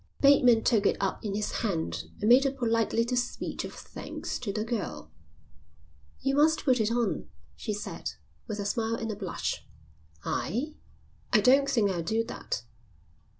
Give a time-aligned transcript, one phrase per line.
[0.19, 4.39] Bateman took it up in his hand and made a polite little speech of thanks
[4.39, 5.11] to the girl.
[6.21, 8.09] "You must put it on," she said,
[8.47, 9.63] with a smile and a blush.
[10.25, 10.73] "I?
[11.31, 12.63] I don't think I'll do that."